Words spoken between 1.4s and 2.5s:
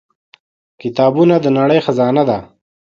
د نړۍ خزانه ده.